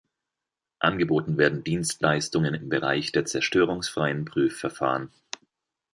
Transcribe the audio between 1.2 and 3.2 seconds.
werden Dienstleistungen im Bereich